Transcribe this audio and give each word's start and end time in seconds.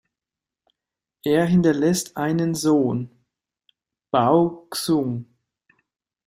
Er 1.23 1.45
hinterlässt 1.45 2.17
einen 2.17 2.55
Sohn: 2.55 3.11
Bao 4.09 4.65
Xun. 4.71 5.31